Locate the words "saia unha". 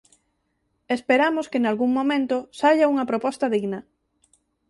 2.59-3.09